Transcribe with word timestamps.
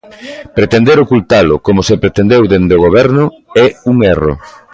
Pretender 0.55 0.97
ocultalo, 1.03 1.53
como 1.65 1.81
se 1.87 1.99
pretendeu 2.03 2.41
dende 2.51 2.73
o 2.77 2.83
Goberno, 2.85 3.25
é 3.63 3.65
un 3.91 3.97
erro. 4.13 4.33